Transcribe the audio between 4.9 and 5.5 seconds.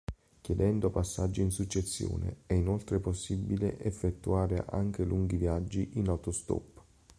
lunghi